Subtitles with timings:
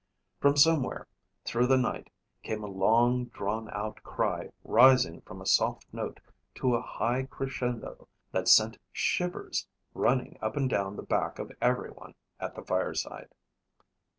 [0.39, 1.05] From somewhere
[1.45, 2.09] through the night
[2.41, 6.19] came a long drawn out cry rising from a soft note
[6.55, 12.15] to a high crescendo that sent shivers running up and down the back of everyone
[12.39, 13.29] at the fireside.